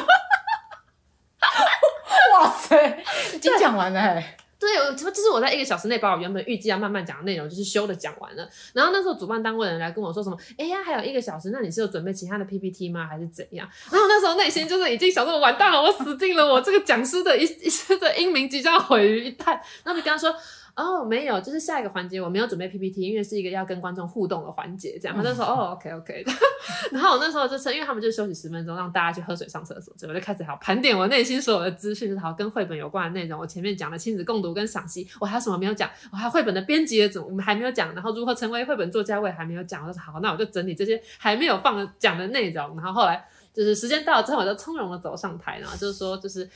[3.34, 4.36] 已经讲完了哎！
[4.58, 8.48] 对，我就是我在一个小时内把我原本预计要慢慢讲的内容，就是修的讲完了。
[8.72, 13.06] 然后那时候主办单位的人来跟我说什么：“哎呀，还有一个小时，那你是有准备其他的 PPT 吗？
[13.06, 19.48] 还是怎样？”然后那时候内心就是已经想说：“完蛋了，我死定了，我这个讲师的一一的英名即将毁于一旦。”
[19.84, 20.34] 然后就跟他说。
[20.76, 25.16] 哦，没有，就是下一个环节我没有准备 PPT，因为是一个要跟观众互动的环节，这样。
[25.16, 26.24] 他就说，哦，OK OK。
[26.90, 33.38] 然后我那时候就趁，因为他们就休息十分钟，让大家去喝水、上厕所，所以我就开始好盘点我内心所有的资讯，就是好跟绘本有关的内容。
[33.38, 35.88] 我前面讲了亲子共读跟赏析，我还有什么没有讲？
[36.10, 39.86] 我还有绘本的编辑的怎么我们还没有讲，然后如何成为绘本作家我也还没有讲。
[39.86, 42.76] 我说好，那我就整理这些还没有放讲的内容。
[42.76, 46.46] 然后后来就是时间到了之后，我就从容的走上台，然后就是说，就是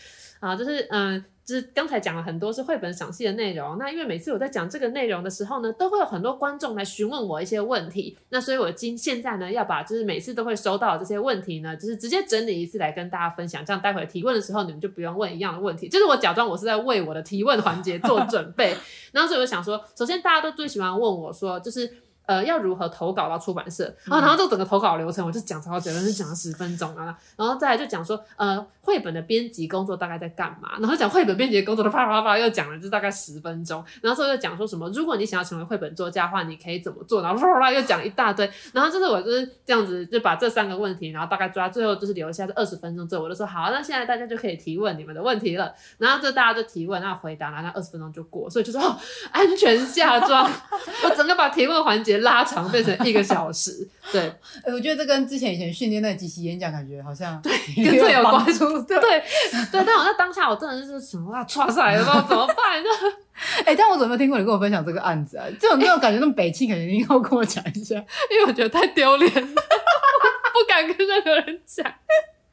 [0.40, 1.24] 啊，就是嗯。
[1.48, 18.76] 就是刚才讲了很多是绘本赏析的内容，那因为每次我在讲这个内容的时候呢，都会有很多观众来询问我一些问题，那所以我今现在呢要把就是每次都会收到的这些问题呢，就是直接整理一次来跟大家分享，这样待会提问的时候你们就不用问一样的问题，就是我假装我是在为我的提问环节做准备，
[19.12, 21.90] 然后所以我想说，首先大家都最喜欢问我说，就是。
[22.28, 24.20] 呃，要如何投稿到出版社啊？
[24.20, 27.16] 然后这整个投稿流程，我就讲超久，就讲了十分钟啊。
[27.36, 30.72] 然后再来就讲说，呃，绘本的编辑工作大概在干嘛？
[30.78, 33.82] 然后讲绘本编辑的工作的啪啪啪，又讲了就大概十分钟。
[34.02, 37.22] 然后之后又讲说什么，如果你想要成为绘本作家的话，你可以怎么做？
[37.22, 38.50] 然后啪啪啪又讲一大堆。
[38.74, 45.72] 然后就是我就是这样子，就把这三个问题，然后大概抓最后就是留下这二十分钟之后，我就说好，那现在大家就可以提问你们的问题了。
[45.96, 48.50] 然后就大家就提问，然后回答，然后那二十分钟就过。
[48.50, 48.94] 所以就说哦，
[49.32, 50.44] 安全下装，
[51.04, 52.96] 我整个把提问环节拉长，变成。
[53.04, 54.20] 一个小时， 对，
[54.64, 57.52] 欸，我觉得这跟之前以前训练那个即席演讲感觉好像对，
[57.84, 59.84] 跟这有关系， 对对对。
[59.84, 62.88] 但好像当下，我真的是什么啊，唰塞了，不知道怎么办呢？
[63.64, 65.46] 哎，但我怎么没有听过你跟我分享这个案子啊？
[65.60, 67.94] 这种那种感觉，那么北庆，感觉你要跟我讲一下，
[68.30, 69.62] 因为我觉得太丢脸了，
[70.52, 71.86] 不敢跟任何人讲。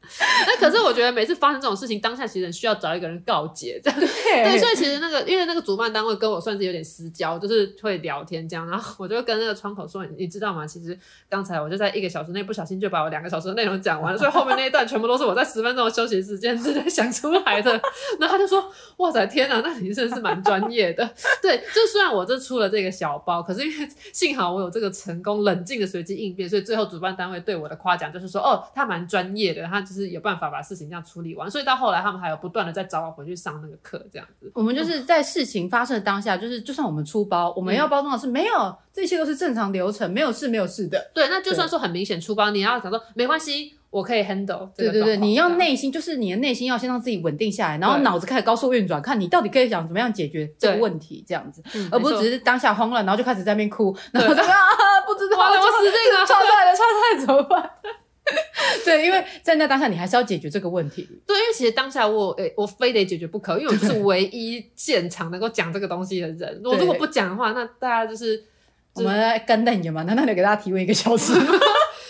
[0.47, 4.07] 那可是我觉得每次发生这种事情，当下其实需要找一个人告解，这样对，
[4.43, 10.65] 对，所以其实那个因为那个主办单位跟我算是有点私交，就是会聊天这样，然后我就跟那个窗口说，你知道吗？
[10.65, 10.97] 其实
[11.29, 17.71] 刚才我就在一个小时内不小心就把我两个小时的内容讲完了， 所以后面那一段全部都是我在十分钟的休息时间之内想出来的。
[18.19, 21.09] 然后他就说，哇塞，天哪，那你真的是蛮专业的。
[21.41, 34.51] 对，就虽然我这出了这个小包，可是因为幸好我有这个成功冷静的随机应变，所以最后主办单位对我的夸奖就是说，哦，他蛮专业的，他就是有办法把事情这样处理完，所以到后来他们还有不断的在找我回去上那个课，这样子。
[34.53, 41.11] 我们就是在事情发生的当下，就是就算我们出包，我们要包装的是没有，这些都是正常流程，没有事没有事的。
[41.13, 44.69] 对，那就算说很明显出包，你要想说没关系，我可以 handle。
[44.75, 55.01] 对对对，你要内心就是你的内心要先让自己稳定下来，然后脑子开始高速运转，看你到底可以想怎么样解决这个问题，这样子，而不是只是当下慌乱，然后就开始在那边哭，然后怎么样啊？
[55.05, 57.69] 不知道，我死定了，差菜了，差菜怎么办？
[58.83, 61.07] 对，因为在那当下，你还是要解决这个问题。
[61.27, 66.61] 对，因为其实当下我，诶，我非得解决不可，因为我就是唯一现场能够讲这个东西的人。
[66.63, 68.43] 我如果不讲的话，那大家就是
[68.95, 70.03] 我们来干瞪眼嘛？
[70.03, 71.33] 难道得给大家提问一个小时？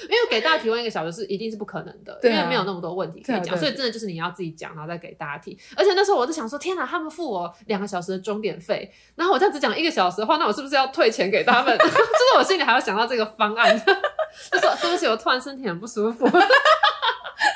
[0.05, 5.57] 因为给大家提问一个小时是一定是不可能的，啊、因为没有那么多问题可以讲，啊、所以真的就是你要自己讲，然后再给大家提。
[5.75, 11.75] 而且那时候我就想说，天哪，他们付我两个小时的钟点费，然后我这样只讲一个小时的话，那我是不是要退钱给他们？
[11.77, 13.77] 就是我心里还要想到这个方案，
[14.51, 16.25] 就说对不起，我突然身体很不舒服。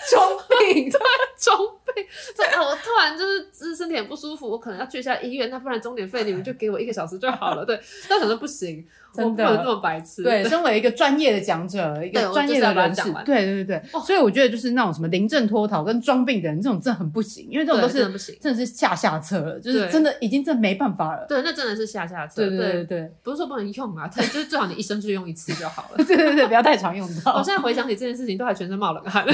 [0.10, 1.00] 装病，对，
[1.38, 2.06] 装病。
[2.36, 5.50] 对，我突然就是就是身体很不舒服，我可能要去一下医院。
[5.50, 7.66] 那不然钟点费你们就给我一个小时就好了。
[7.66, 10.24] 对，但可能不行，我不能这么白痴。
[10.24, 13.82] 对，身为一个专业的讲者，一个专业的人士，对对对对。
[13.92, 21.26] 哦，所以我觉得就是那种什么临阵脱逃跟装病的人，这种真的很不行，因为这种都是真的不行，真的是下下策了，就是真的已经真的没办法了。
[21.28, 22.42] 对，那真的是下下策。
[22.42, 25.98] 对对对对，不是说不能用啊，就是最好你一生就用一次就好了。
[26.06, 27.34] 对对对，不要太常用到。
[27.34, 29.26] 我现在回想起这件事情，都还全身冒冷汗。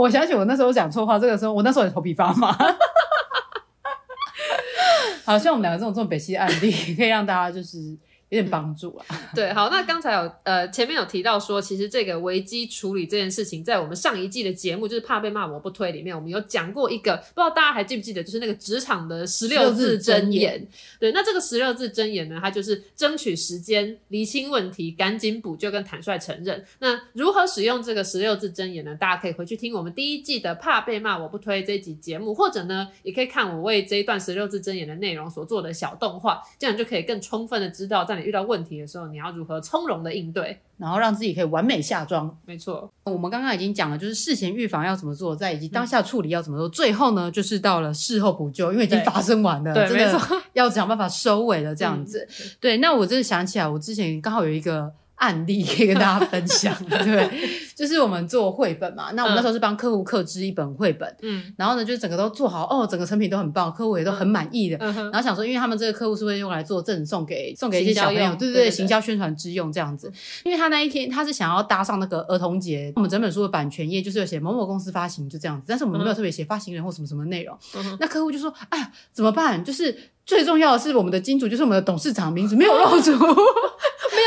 [0.00, 2.56] 我想起我那时候讲错话，这个时候我那时候也头皮发麻。
[5.26, 7.96] 好，像我们两个这种这种北西案例，可以让大家就是。
[8.30, 9.04] 有点帮助啊。
[9.34, 20.64] 对，好，那刚才有呃前面有提到说，其实这个危机处理这件事情，在我们上一季的节目就是怕被骂我不推里面，我们有讲过一个，不知道大家还记不记得，就是那个职场的十六字真言。
[21.00, 26.64] 对，那这个十六字真言呢，它就是争取时间、厘清问题、赶紧补救跟坦率承认。
[26.78, 28.94] 那如何使用这个十六字真言呢？
[28.94, 38.19] 大家可以回去听我们第一季的怕被骂我不推这一集节目，或者呢，也可以看我为这一段十六字真言的内容所做的小动画，这样就可以更充分的知道在。
[38.22, 42.36] 遇到问题的时候，你要如何从容的应对，然后让自己可以完美下妆？
[42.46, 46.68] 没错，我们刚刚已经讲了，就是事前预防要怎么做，在以及当下处理要怎么做。
[46.68, 50.20] 嗯、最后呢，就是到了事后补救，因为已经发生完了，对，真的
[50.54, 51.74] 要想办法收尾了。
[51.74, 52.26] 这样子，
[52.60, 52.76] 对，对。
[52.78, 70.12] 那我真的想起来，我之前刚好有一个案例可以跟大家分享， 对，就是我们做绘本嘛，那我们那时候是帮客户刻制一本绘本，嗯，然后呢，就整个都做好，哦，整个成品都很棒，客户也都很满意的，嗯、然后想说，因为他们这个客户是会用来做赠送给送给一些小朋友，对对对，行销宣传之用这样子，
[70.44, 79.64] 因为他那一天他是想要搭上那个儿童节，我们整本书的版权页就是有写某某公司发行就这样子，但是我们没有特别写发行人或什么什么内容，嗯、那客户就说，哎呀，怎么办？
[79.64, 83.12] 就是最重要的是我们的金主，就是我们的董事长名字没有露出。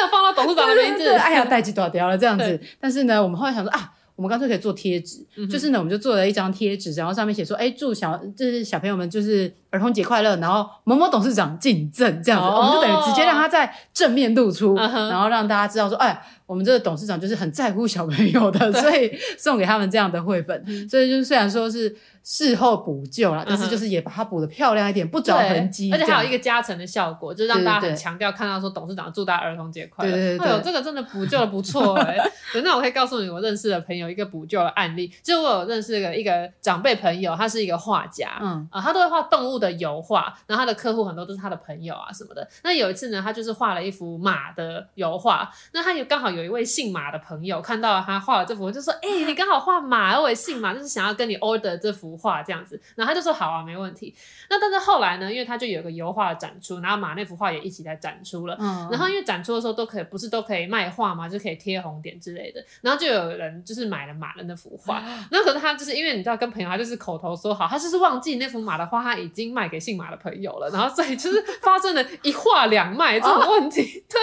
[0.07, 2.59] 放到董事长的名字，哎呀，代志大条了这样子。
[2.79, 16.21] 但是呢，我们后来想说啊，我们干脆可以做贴纸，就是呢，我们就做了一张贴纸，然后上面写说，哎，祝小就是小朋友们就是儿童节快乐，然后某某董事长敬赠这样子，我们就等于直接让他在正面露出，然后让大家知道说，哎。
[16.45, 20.63] 我们这个董事长就是很在乎小朋友的，所以送给他们这样的绘本。
[20.87, 30.11] 所以就是虽然说是事后补救啦，但是就是也把它补的漂亮一点，不着痕迹，而且还有一个加成的效果，就是让大家很强调看到说董事长祝大家儿童节快乐。
[30.11, 32.31] 对对对，哎呦，这个真的补救的不错 哎、欸。
[32.61, 42.47] 那我可以告诉你，我认识的朋友一个补救的案例，就是我有认识一个一个长辈朋友，他是一个画家，嗯啊，他都会画动物的油画，然后他的客户很多都是他的朋友啊什么的。
[42.63, 46.43] 那有一次呢，他就是画了一幅马的油画，那他有刚好有。
[46.43, 54.13] 有一位姓马的朋友看到了他画了这幅，就说：“哎、欸， 你刚好画马，我也姓马，就是想要跟你 order 这幅画这样子。”然后他就说：“好啊，没问题。”
[54.49, 58.55] 那但是后来呢，因为他就有一个油画展出，然后马那幅画也一起在展出了。
[58.59, 58.87] 嗯。
[58.91, 62.63] 然后因为展出的时候都可以，不是都可以卖画嘛，就可以贴红点之类的。
[62.81, 65.01] 然后就有人就是买了马的那幅画。
[65.31, 70.69] 那、嗯、可是他就是因为你知道跟朋友，他就是口头说好，他就是忘记那幅马的画他已经卖给姓马的朋友了。
[70.71, 73.81] 然后所以就是发生了一画两卖这种问题。
[73.81, 74.21] 哦、对。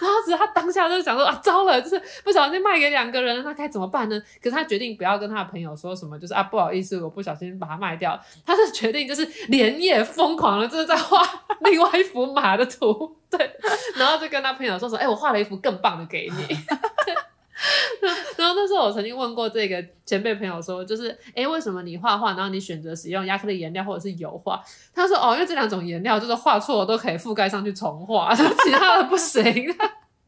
[0.00, 2.02] 然后只是他当下就是想说啊，糟了，就是。
[2.22, 4.18] 不小心卖给两个人，那该怎么办呢？
[4.42, 8.20] 可是他决定不要跟他的朋友说什么，就是啊，不好意思，我不小心把它卖掉。
[8.44, 11.20] 他是决定就是连夜疯狂的，就是在画
[11.60, 13.50] 另外一幅马的图， 对，
[13.96, 16.56] 然后就跟他朋友说说，哎、我画了一幅更棒的给你。
[18.36, 24.62] 然后那时候我曾经问过这个前辈朋友说，就是哎、为什么你画画，然后你选择使用亚克力颜料或者是油画？
[24.94, 29.42] 他说哦，因为这两种颜料就是画错了都可以覆盖上去重画， 其他的不行。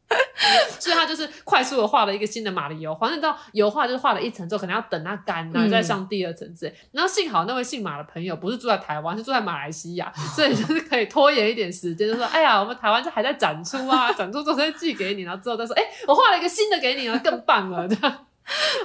[0.79, 6.71] 所以他就是快速的画了一个新的马的油画，反正你知道油画就是画了一层之后，可能要等它干，然后再上第二层之类。
[6.71, 18.25] 嗯、然后幸好那位姓马的朋友不是住在台湾，是住在马来西亚， 所以就是可以拖延一点时间，就说：“哎呀，我们台湾就还在展出啊， 展出之后再寄给你，然后之后再说，哎，我画了一个新的给你啊，更棒了。”这样。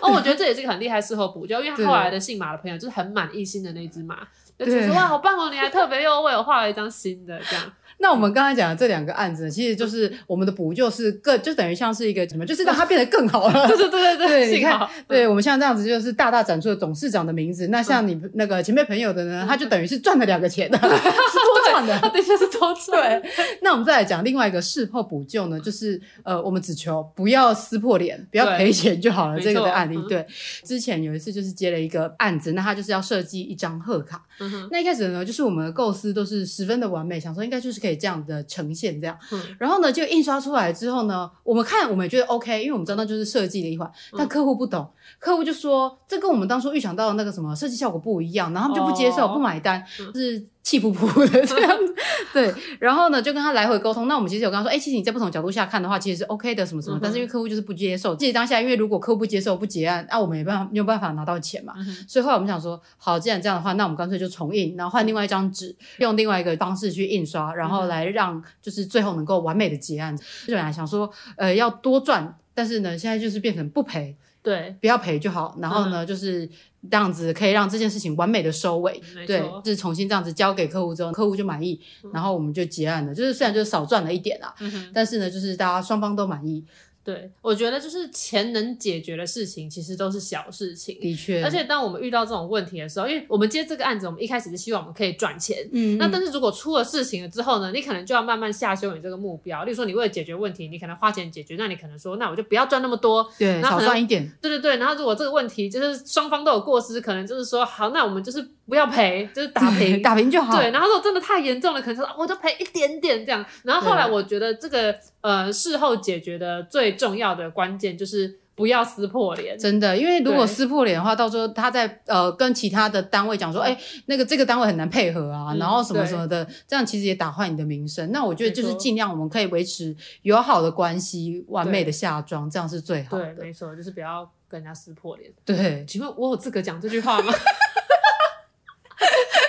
[0.01, 4.19] 哦，我觉得这也是一个很厉害事后补救，因为他后来的姓马的朋友就是很满意新的那只马，
[4.59, 7.73] 就觉得哇，好棒哦，你还特别又为我画了一张新的这样。
[7.98, 13.66] 那我们刚才讲的这两个案子，其实就是我们的补救是更，就等于像是一个什么，就是让它变得更好了。
[13.68, 17.68] 对对对对对，你看，对我们像这样子，就是大大展出了董事长的名字。
[17.68, 23.20] 那像你那个前辈朋友的呢，他就等于是赚了两个钱的， 是多赚的， 对，就是多赚。
[23.20, 23.31] 对，
[23.62, 29.40] 那我们再来讲另外一个事后补救呢，就是呃，我们只求不要撕破脸，不要赔钱就好了。
[29.40, 30.24] 这个的案例，对，
[30.64, 34.22] 之前有一次就是接了一个案子，那他就是要设计一张贺卡。
[34.70, 37.92] 那一开始呢，就是我们的构思都是十分的完美，想说应该就是可以。
[38.03, 44.90] 这样的呈现，这样，嗯、然后呢，就印刷出来之后呢，我们看，我们也觉得 OK，因为我们知道那就是设计的一环，但客户不懂，嗯、
[45.21, 50.45] 客户就说这跟我们当初预想到的那个什么设计效果不一样，然后他们就不接受，哦、不买单，就是。
[50.62, 51.94] 气噗噗的这样子，
[52.33, 54.07] 对，然后呢，就跟他来回沟通。
[54.07, 56.96] 那我们其实有跟他说，哎、欸，其实你在不同角度下看的话，其实是 OK 的，什么什么。
[56.96, 61.75] 嗯、但是因为客户就是不接受，自己当下，因为如果客户不接受不结案，那、啊、我们也没办法没有办法拿到钱嘛。
[61.77, 70.16] 嗯、所以后来我们想说，好，既然这样的话，那我们干脆就重印，然后换另外一张纸，用另外一个方式去印刷，然后来让就是最后能够完美的结案。
[70.16, 74.16] 就本来想说，呃，要多赚，但是呢，现在就是变成不赔。
[74.44, 75.57] 对，不要赔就好。
[75.61, 76.48] 然后呢，嗯、就是
[76.90, 79.01] 这样子可以让这件事情完美的收尾。
[79.27, 83.14] 对，就是重新这样子交给客户之后，客户就满意，嗯、然后我们就结案了。
[83.14, 86.64] 就是虽然就是少赚了一点啦，嗯、但是呢，就是大家双方都满意。
[87.05, 90.99] 对，我觉得就是钱能解决的事情，其实都是小事情。
[91.01, 95.69] 的确，而且当我们遇到这种问题的时候，因为我们接这个案子，我们一开始是希望我们可以赚钱。
[95.73, 99.65] 嗯，那但是如果出了事情了之后呢，你可能就要慢慢下修你这个目标。
[99.65, 104.31] 例如说，你为了解决问题，你可能花钱解决，那你可能说，那我就不要赚那么多，对，少赚一点。
[104.41, 110.57] 对对对，然后如果这个问题就是双方都有过失，可能就是说，好，那我们就是不要赔，就是打 平，打平就好。
[110.57, 113.44] 对，然后如果真的太严重了，可能说我就赔一点点这样。
[113.64, 114.94] 然后后来我觉得这个。
[115.22, 119.57] 呃，事后解决的最重要的关键就是不要撕破脸。
[119.57, 128.11] 真的，因为如果撕破脸的话，到时候他在呃跟其他的单位讲说，哎、嗯，那个这个单位很难配合啊，嗯、然后什么什么的，这样其实也打坏你的名声。
[128.11, 133.33] 那我觉得就是尽量我们可以维持友好的关系，完美的下装，这样是最好的。
[133.37, 135.31] 对，没错，就是不要跟人家撕破脸。
[135.44, 137.33] 对，请问我有资格讲这句话吗？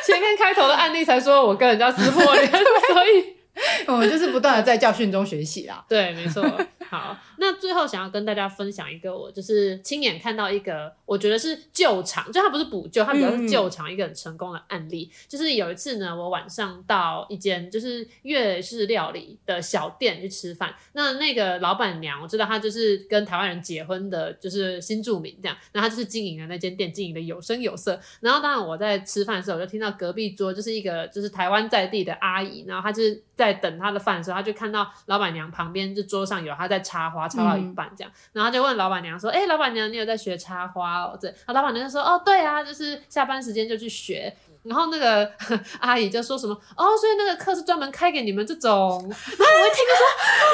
[0.05, 3.33] 前面开头的案例才说我跟人家撕破脸，所以。
[3.85, 5.85] 我们就是不断的在教训中学习啦。
[5.87, 6.43] 对，没错。
[6.89, 15.11] 好，那最后想要跟大家分享一个，我就是亲眼看到一个，我觉得是救场，就它不是补救，它比较是救场一个很成功的案例。
[15.11, 27.99] 嗯、就是有一次呢，我晚上到一间就是粤式料理的小店去吃饭，那那个老板娘我知道她就是跟台湾人结婚的，就是新住民这样，那她就是经营的那间店，经营的有声有色。
[28.21, 45.29] 然后当然我在吃饭的时候，我就听到隔壁桌就是一个就是台湾在地的阿姨，然后她就是在等她的饭的时候，她就看到老板娘旁边就桌上有她在插花，插到一半这样，嗯、然后就问老板娘说：“哎、欸，老板娘，你有在学插花哦？”对，然后老板娘就说：“哦，对啊，就是下班时间就去学。”然后那个
[45.81, 48.71] 阿姨就说什么哦，所以那个课是专门开给你们这种。
[48.71, 50.05] 然后我一听就说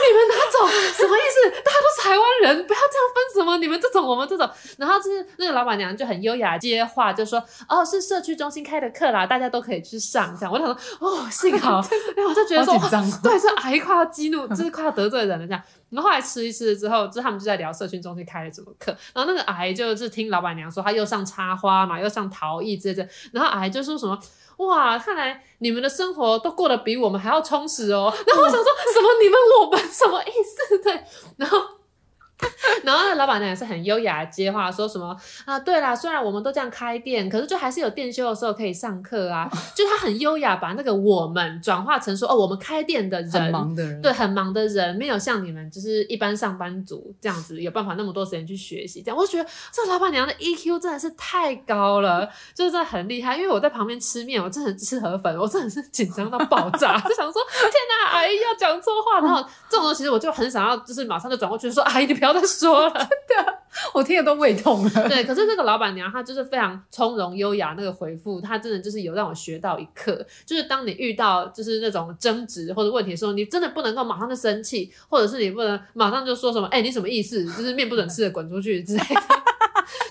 [0.01, 0.67] 你们哪种
[0.97, 1.61] 什么意思？
[1.63, 4.49] 大家都是台湾人，不要这样分什么你们这种我们这种。
[4.80, 10.36] 然后就是那个老板娘就很优雅接话，就说哦，是社区中心开的课啦，大家都可以去上。
[10.36, 11.77] 这样我就想说哦，幸好，
[12.17, 12.73] 哎，我就觉得说
[13.21, 15.61] 对，这阿姨快要激怒，就是快要得罪人了这样。
[15.89, 18.95] 然后后来吃一吃之后，就他们就在聊社群中心开了什么课。
[19.13, 23.09] 然后那个阿姨就是听老板娘说，她又上插花嘛，又上陶艺之类的。
[23.31, 24.19] 然后阿姨就说什么，
[24.57, 28.13] 哇，看来你们的生活都过得比我们还要充实哦。
[28.27, 30.79] 然后我想说什么你们我们什么意思？
[30.83, 31.03] 对，
[31.37, 31.78] 然后。
[32.83, 35.15] 然后那老板娘也是很优雅的接话，说什么
[35.45, 35.59] 啊？
[35.59, 39.49] 对啦，虽然我们都这样开店，可是就还是有店休的时候可以上课啊。
[39.75, 49.01] 就他很优雅，把那个我们转化成说哦，我们开店的人，很忙的人，对，很忙的人，没有像你们就是一般上班族这样子有办法那么多时间去学习。
[49.01, 52.25] 这样，我就觉得这老板娘的 EQ 真的是太高了，
[52.55, 53.35] 就是真的很厉害。
[53.35, 57.71] 因为我在旁边吃面，我真的很吃河粉，我真的是紧张到爆炸， 就想说天
[58.05, 59.19] 哪，阿姨要讲错话。
[59.19, 62.59] 然后这种东西，其实我就很想要，就是马上就转过去说阿姨，你不要再说。
[62.59, 63.07] 说了， 真
[63.45, 63.57] 的，
[63.93, 64.89] 我听得都胃痛了。
[65.07, 77.43] 对，可是这个老板娘她就是非常从容优雅，那个回复她真的就是有让我学到一课，就是当你遇到就是那种争执或者问题的时候，你真的不能够马上就生气，或者是你不能马上就说什么，哎、欸，你什么意思？
[77.45, 79.05] 就是面不准吃的滚出去之类的。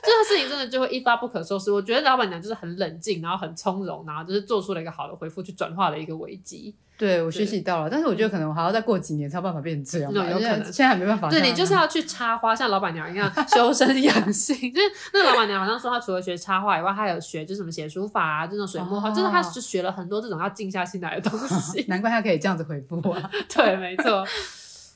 [0.02, 1.70] 这个事情真的就会一发不可收拾。
[1.70, 6.74] 我觉得老板娘就是很冷静，然后很从容，然后就是做出了一个好的回复，去转化了一个危机。
[6.98, 10.12] 对，我学习到了，但是我觉得可能我还要再过几年才有办法变成这样。
[10.12, 11.30] 有可能现在还没办法。
[11.30, 14.56] 对，你就是要去插花，像老板娘一样修身养性。
[14.74, 21.84] 就是那个老板娘好像说，她除了学插花以外，她有学就是什么写书法啊，这种水墨画，哦、就是她就学了很多这种要静下心来的东西。
[21.88, 23.30] 难怪她可以这样子回复啊。
[23.54, 24.26] 对，没错。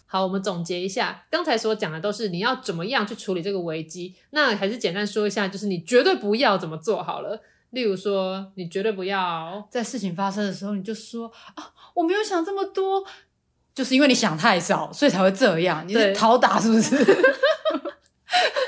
[0.06, 4.12] 好，我们总结一下，刚才所讲的都是你要怎么样去处理这个危机。
[4.30, 7.40] 那还是简单说一下，就是你绝对不要怎么做好了。
[7.70, 13.04] 例如说，你绝对不要在事情发生的时候，你就说啊，我没有想这么多，
[13.74, 15.86] 就是因为你想太少，所以才会这样。
[15.86, 17.04] 你是讨打是不是？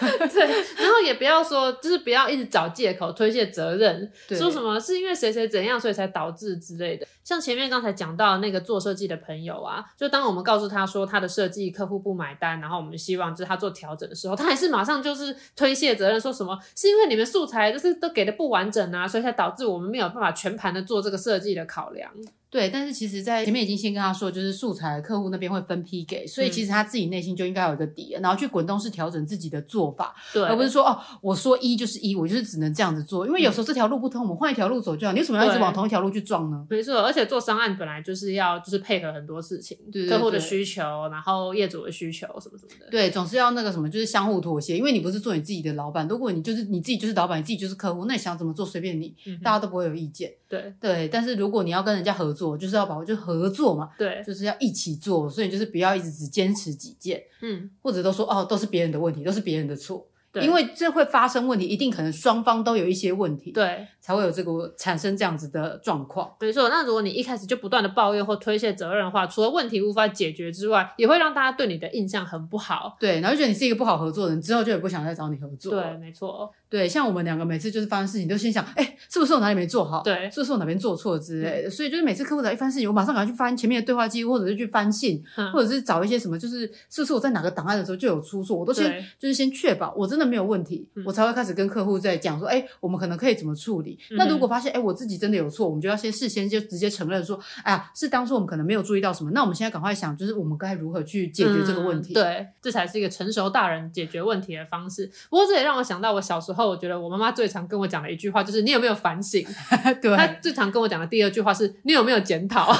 [0.00, 0.46] 对 对，
[0.76, 7.06] 然后也不要说，就是不要一直找借口推卸责任，说什么是因为谁谁怎样，所以才导致之类的。
[7.24, 22.10] 像前面刚才讲到那个做设计的朋友啊，就当我们告诉他说他的设计客户不买单，然后我们希望就是他做调整的时候，他还是马上就是推卸责任，说什么是因为你们素材就是都给的不完整啊，所以才导致我们没有办法全盘的做这个设计的考量。
[22.54, 35.12] 对，但是其实，在前面已经先跟他说，就是素材客户那边会分批给，所以其实他自己内心就应该有一个底，然后去滚动式调整自己的做法，对，而不是说哦，我说一就是一，我就是只能这样子做，因为有时候这条路不通，我们换一条路走就好。
[35.12, 36.64] 你为什么要一直往同一条路去撞呢？
[36.70, 39.76] 没错，而且做商案本来就是要就是配合很多事情，
[40.08, 50.32] 客户的需求，然后业主的需求什么什么的，对，总是要那个什么，就是相互妥协，因为你不是做你自己的老板，如果你就是你自己就是老板，你自己就是客户，那你想怎么做随便你，嗯、大家都不会有意见。
[50.54, 53.14] 对对，但是如果你要跟人家合作，就是要把握就。
[53.24, 60.06] 合作嘛，对，就是要一起做，所以就是不要一直只坚持己见，嗯，或者都说哦，都是别人的问题，都是别人的错。
[60.30, 66.28] 对因为这会发生问题，一定可能双方都有一些问题，对，才会有这个产生这样子的状况。
[66.40, 72.96] 没错，那如果你一开始就不断的抱怨或推卸责任的话，除了问题无法解决之外，也会让大家对你的印象很不好。
[72.98, 75.80] 对，然后就觉得你是一个不好合作的人，之后就也不想再找你合作。
[75.80, 76.52] 对，没错。
[76.68, 80.02] 对，像我们两个每次就是发生事情，都先想，哎，是不是我哪里没做好？
[80.02, 81.70] 对，是不是我哪边做错之类的？
[81.70, 90.88] 所以就是每次客户来一翻事情，我马上赶快去翻前面的对话记录，或者是去翻信，或者是找一些什么，就是是不是我在哪个档案的时候就有出错，我都先就是先确保我真的没有问题。
[91.04, 93.98] 我才会开始跟客户在讲说，哎，我们可能可以怎么处理？
[94.10, 102.12] 嗯、那如果发现，哎，我自己真的有错，我们就要先事先就直接承认说，哎呀，是当初我们可能没有注意到什么，那我们现在赶快想，就是我们该如何去解决这个问题？
[102.12, 105.10] 嗯、对，这才是一个成熟大人解决问题的方式。
[105.30, 109.42] 不过这也让我想到，我小时候，我觉得我妈妈最常跟我讲的一句话就是，你有没有反省？
[110.02, 112.70] 对，她最常跟我讲的第二句话是，你有没有检讨？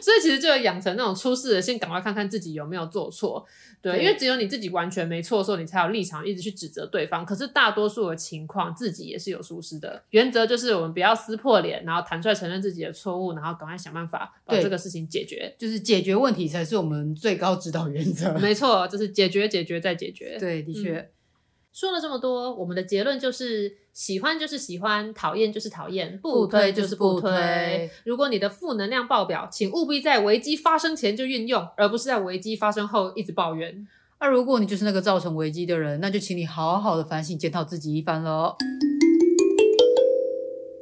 [0.00, 3.42] 所以其实就要养成那种出事的，先赶快看看自己有没有做错。
[3.80, 7.24] 对，对，因为只有你自己完全没错的时候，你才有立场一直去指责对方。
[7.24, 10.02] 可是大多数的情况，自己也是有疏失的。
[10.10, 15.54] 原则就是我们不要撕破脸，然后坦率承认自己的错误，然后赶快想办法把这个事情解决。
[15.58, 18.34] 就是解决问题才是我们最高指导原则。
[18.34, 20.36] 没错，就是解决、解决再解决。
[20.38, 20.98] 对，的确。
[20.98, 21.08] 嗯
[21.74, 27.90] 说了这么多，我们的结论就是喜欢就是喜欢，讨厌就是讨厌，不推就是不推。
[28.04, 33.86] 如果你的负能量爆表，请务必在危机发生前就运用，而不是在危机发生后一直抱怨。
[34.20, 38.54] 那如果你就是那个造成危机的人，那就请你好好的反省检讨自己一番喽。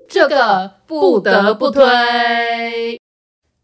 [0.07, 3.02] 这个不得不推。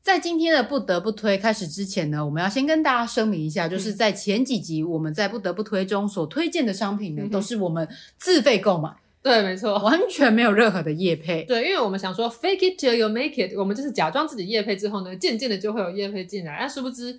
[0.08, 7.86] 在今天的不得不推开始之前呢，我们要先跟大家声明一下，就是在前几集我们在不得不推中所推荐的商品呢，嗯、都是我们
[8.16, 8.90] 自费购买。
[9.22, 11.42] 对，没错，完全没有任何的业配。
[11.42, 17.12] 对，因为我们想说 fake it till you make it，我们就是假装自己业配之后呢，渐渐的就会有业配进来，但殊不知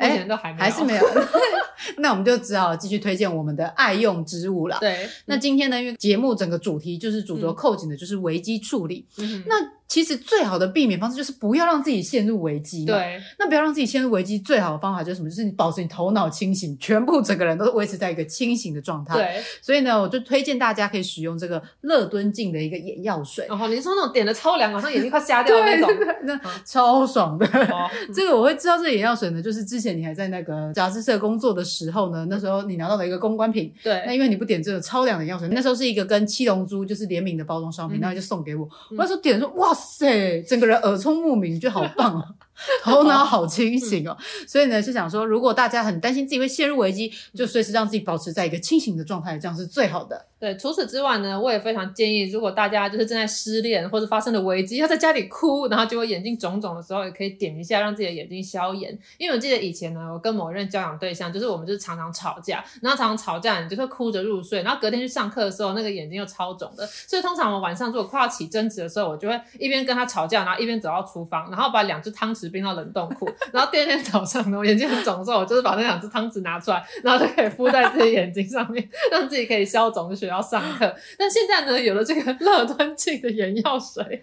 [0.00, 1.02] 目前都还没有，还是没有。
[1.98, 4.78] 那我们就只好继续推荐我们的爱用之物了。
[4.80, 9.54] 对，那今天呢，因为节目整个主题就是主轴扣紧的就是危机处理，嗯、那。
[9.92, 12.86] 其实最好的避免方式就是不要让自己陷入危机。
[12.86, 15.28] 对，那不要让自己陷入危机，最好的方法就是什么？
[15.28, 19.14] 就是你保持你头脑清醒，全部整个人都维持在一个清醒的状态。
[19.16, 23.44] 对，所以呢，我就推荐大家可以使用这个乐敦净的一个眼药水。
[23.50, 25.90] 哦，你说那种点的超凉，好像眼睛快瞎掉的那种，
[26.24, 27.46] 那 超爽的。
[27.46, 33.70] 哦、这个我会知道这个眼药水呢，就是之前你还在那个杂志社工作的时候呢，那时候你拿到了一个公关品。
[33.84, 38.64] 对，那因为你不点这个超凉的眼药水，那时候是一个跟七龙珠就是联名的包装商品，然后就送给我。
[38.92, 42.28] 我那时候点说，哇哇塞，整个人耳聪目明，就好棒啊，
[42.82, 44.16] 头脑好清醒哦。
[44.46, 50.26] 所以呢，是想说，如果大家很担心自己会陷入危机，就随时让自己保持在一个清醒的状态，这样是最好的。
[50.38, 58.96] 对，除此之外呢，我也非常建议，如果大家就是正在失恋或者发生了危机，要在家里哭，然后结果眼睛肿肿的时候，也可以点一下，让自己的眼睛消炎。
[59.18, 66.84] 因为我记得以前呢，我跟某任交往对象，就是我们就是常常吵架，然后常常吵架，你就会哭着入睡，然后隔天去上课的时候，那个眼睛又超肿的。
[66.88, 80.94] 所以通常我晚上如果快要起争执的时候，我就会一边跟他吵架，然后一边走到厨房，然后把两只汤匙冰到冷冻库，然后第二天早上呢，我眼睛很肿的时候，我就是把那两只汤匙拿出来，然后就可以敷在自己眼睛上面，让自己可以消肿，去学校上课。
[81.18, 84.22] 但现在呢，有了这个乐敦净的眼药水，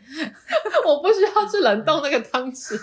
[0.85, 2.79] 我不需要去冷冻那个汤匙，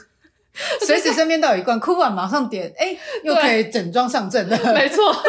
[0.80, 4.74] 随时身边都有一罐，哭完马上点，哎，又可以整装上阵了。
[4.74, 5.14] 没错。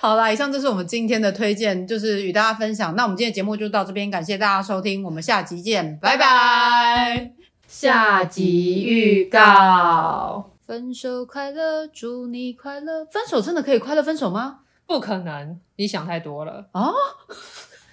[0.00, 2.94] 好啦，以上就是我们今天的推荐，就是与大家分享。
[2.96, 7.37] 那我们今天的节目就到这边，感谢大家收听，我们下集见，拜拜。
[7.68, 13.04] 下集预告：分手快乐，祝你快乐。
[13.04, 14.60] 分手真的可以快乐分手吗？
[14.86, 16.90] 不可能，你想太多了啊！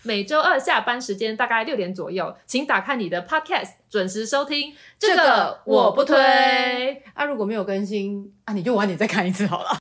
[0.03, 4.73] 每周二下班时间大概六点左右，请打开你的 Podcast，准时收听。
[4.97, 7.03] 这个我不推。
[7.13, 9.77] 啊，如果没有更新啊，你就晚点再看一次好了。